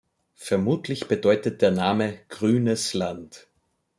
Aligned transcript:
Vermutlich 0.39 1.07
bedeutet 1.07 1.61
der 1.61 1.69
Name 1.69 2.17
„Grünes 2.29 2.95
Land“. 2.95 3.45